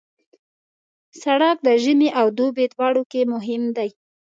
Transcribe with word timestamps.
سړک 1.21 1.57
د 1.67 1.69
ژمي 1.83 2.09
او 2.19 2.27
دوبي 2.37 2.65
دواړو 2.73 3.03
کې 3.11 3.21
مهم 3.33 3.63
دی. 3.77 3.89